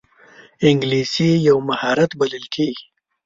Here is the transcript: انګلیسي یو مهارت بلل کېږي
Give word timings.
انګلیسي 0.67 1.29
یو 1.47 1.57
مهارت 1.69 2.11
بلل 2.19 2.45
کېږي 2.53 2.85